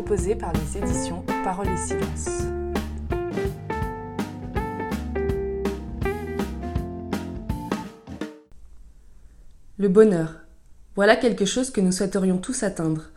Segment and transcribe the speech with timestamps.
[0.00, 2.42] proposé par les éditions Parole et Silence.
[9.78, 10.36] Le bonheur.
[10.96, 13.10] Voilà quelque chose que nous souhaiterions tous atteindre.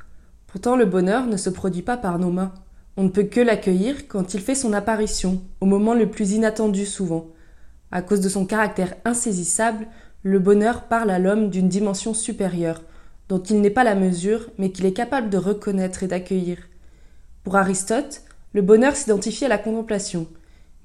[0.47, 2.53] Pourtant le bonheur ne se produit pas par nos mains.
[2.95, 6.85] On ne peut que l'accueillir quand il fait son apparition, au moment le plus inattendu
[6.85, 7.27] souvent.
[7.91, 9.87] À cause de son caractère insaisissable,
[10.21, 12.81] le bonheur parle à l'homme d'une dimension supérieure,
[13.29, 16.57] dont il n'est pas la mesure, mais qu'il est capable de reconnaître et d'accueillir.
[17.43, 18.23] Pour Aristote,
[18.53, 20.27] le bonheur s'identifie à la contemplation,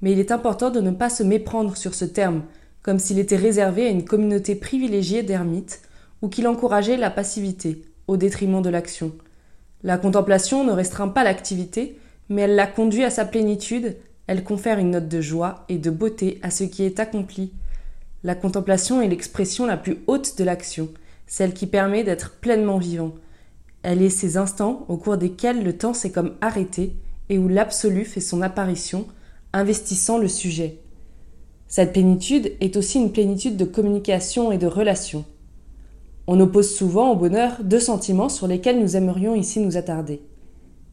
[0.01, 2.43] mais il est important de ne pas se méprendre sur ce terme,
[2.81, 5.81] comme s'il était réservé à une communauté privilégiée d'ermites,
[6.21, 9.13] ou qu'il encourageait la passivité, au détriment de l'action.
[9.83, 11.97] La contemplation ne restreint pas l'activité,
[12.27, 13.95] mais elle la conduit à sa plénitude,
[14.27, 17.51] elle confère une note de joie et de beauté à ce qui est accompli.
[18.23, 20.89] La contemplation est l'expression la plus haute de l'action,
[21.29, 23.13] celle qui permet d'être pleinement vivant.
[23.83, 26.95] Elle est ces instants au cours desquels le temps s'est comme arrêté
[27.29, 29.05] et où l'absolu fait son apparition,
[29.53, 30.79] investissant le sujet.
[31.67, 35.23] Cette plénitude est aussi une plénitude de communication et de relation.
[36.25, 40.21] On oppose souvent au bonheur deux sentiments sur lesquels nous aimerions ici nous attarder.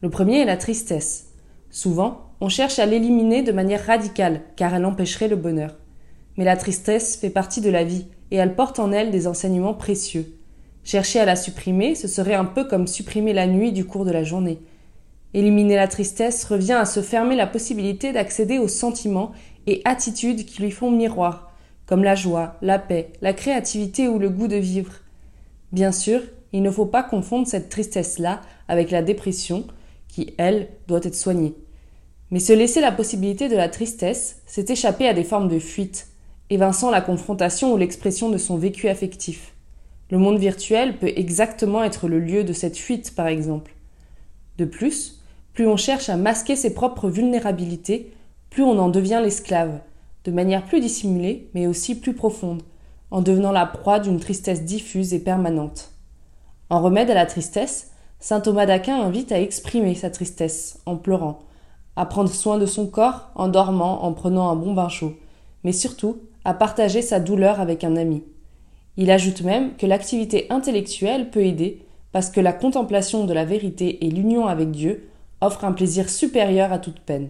[0.03, 1.29] Le premier est la tristesse.
[1.71, 5.75] Souvent, on cherche à l'éliminer de manière radicale, car elle empêcherait le bonheur.
[6.37, 9.73] Mais la tristesse fait partie de la vie, et elle porte en elle des enseignements
[9.73, 10.33] précieux.
[10.83, 14.11] Chercher à la supprimer, ce serait un peu comme supprimer la nuit du cours de
[14.11, 14.59] la journée.
[15.33, 19.33] Éliminer la tristesse revient à se fermer la possibilité d'accéder aux sentiments
[19.67, 21.51] et attitudes qui lui font miroir,
[21.85, 24.93] comme la joie, la paix, la créativité ou le goût de vivre.
[25.73, 26.21] Bien sûr,
[26.53, 29.67] il ne faut pas confondre cette tristesse-là avec la dépression,
[30.07, 31.53] qui, elle, doit être soignée.
[32.31, 36.07] Mais se laisser la possibilité de la tristesse, c'est échapper à des formes de fuite,
[36.49, 39.53] évinçant la confrontation ou l'expression de son vécu affectif.
[40.09, 43.73] Le monde virtuel peut exactement être le lieu de cette fuite, par exemple.
[44.57, 45.21] De plus,
[45.53, 48.13] plus on cherche à masquer ses propres vulnérabilités,
[48.49, 49.79] plus on en devient l'esclave,
[50.23, 52.63] de manière plus dissimulée, mais aussi plus profonde,
[53.11, 55.91] en devenant la proie d'une tristesse diffuse et permanente.
[56.69, 61.39] En remède à la tristesse, saint Thomas d'Aquin invite à exprimer sa tristesse en pleurant,
[61.95, 65.13] à prendre soin de son corps en dormant, en prenant un bon bain chaud,
[65.63, 68.23] mais surtout à partager sa douleur avec un ami.
[68.95, 74.05] Il ajoute même que l'activité intellectuelle peut aider parce que la contemplation de la vérité
[74.05, 75.09] et l'union avec Dieu
[75.41, 77.27] offrent un plaisir supérieur à toute peine.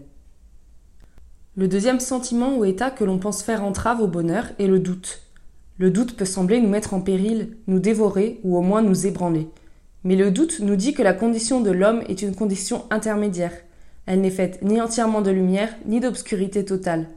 [1.56, 5.24] Le deuxième sentiment ou état que l'on pense faire entrave au bonheur est le doute.
[5.80, 9.48] Le doute peut sembler nous mettre en péril, nous dévorer ou au moins nous ébranler.
[10.04, 13.54] Mais le doute nous dit que la condition de l'homme est une condition intermédiaire.
[14.06, 17.08] Elle n'est faite ni entièrement de lumière, ni d'obscurité totale.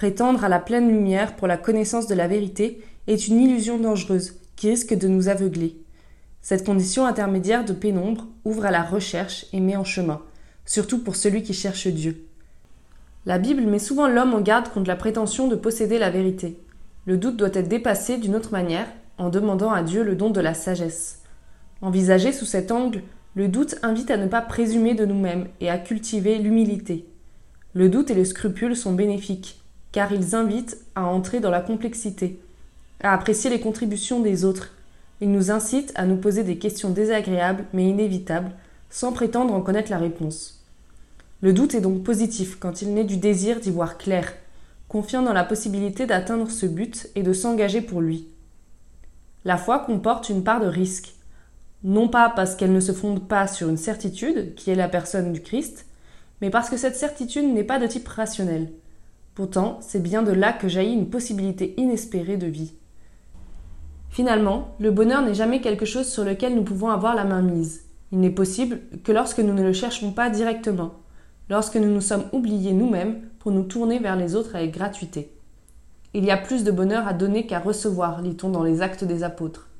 [0.00, 4.32] Prétendre à la pleine lumière pour la connaissance de la vérité est une illusion dangereuse
[4.56, 5.76] qui risque de nous aveugler.
[6.40, 10.22] Cette condition intermédiaire de pénombre ouvre à la recherche et met en chemin,
[10.64, 12.24] surtout pour celui qui cherche Dieu.
[13.26, 16.58] La Bible met souvent l'homme en garde contre la prétention de posséder la vérité.
[17.04, 18.86] Le doute doit être dépassé d'une autre manière,
[19.18, 21.20] en demandant à Dieu le don de la sagesse.
[21.82, 23.02] Envisagé sous cet angle,
[23.34, 27.04] le doute invite à ne pas présumer de nous-mêmes et à cultiver l'humilité.
[27.74, 29.59] Le doute et le scrupule sont bénéfiques,
[29.92, 32.40] car ils invitent à entrer dans la complexité,
[33.02, 34.72] à apprécier les contributions des autres.
[35.20, 38.52] Ils nous incitent à nous poser des questions désagréables mais inévitables,
[38.88, 40.64] sans prétendre en connaître la réponse.
[41.42, 44.32] Le doute est donc positif quand il naît du désir d'y voir clair,
[44.88, 48.28] confiant dans la possibilité d'atteindre ce but et de s'engager pour lui.
[49.44, 51.14] La foi comporte une part de risque,
[51.82, 55.32] non pas parce qu'elle ne se fonde pas sur une certitude, qui est la personne
[55.32, 55.86] du Christ,
[56.42, 58.70] mais parce que cette certitude n'est pas de type rationnel.
[59.40, 62.74] Pourtant, c'est bien de là que jaillit une possibilité inespérée de vie.
[64.10, 67.86] Finalement, le bonheur n'est jamais quelque chose sur lequel nous pouvons avoir la main mise.
[68.12, 70.92] Il n'est possible que lorsque nous ne le cherchons pas directement,
[71.48, 75.32] lorsque nous nous sommes oubliés nous-mêmes pour nous tourner vers les autres avec gratuité.
[76.12, 79.22] Il y a plus de bonheur à donner qu'à recevoir, lit-on dans les actes des
[79.22, 79.70] apôtres.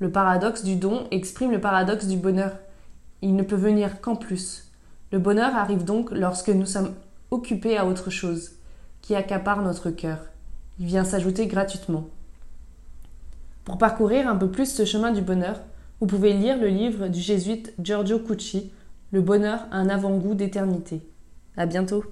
[0.00, 2.56] Le paradoxe du don exprime le paradoxe du bonheur.
[3.22, 4.72] Il ne peut venir qu'en plus.
[5.12, 6.94] Le bonheur arrive donc lorsque nous sommes
[7.30, 8.54] occupés à autre chose,
[9.04, 10.18] qui accapare notre cœur.
[10.80, 12.08] Il vient s'ajouter gratuitement.
[13.66, 15.60] Pour parcourir un peu plus ce chemin du bonheur,
[16.00, 18.72] vous pouvez lire le livre du jésuite Giorgio Cucci,
[19.12, 21.02] Le bonheur a un avant-goût d'éternité.
[21.54, 22.02] À bientôt!